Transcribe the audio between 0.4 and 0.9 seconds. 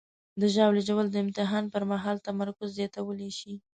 د ژاولې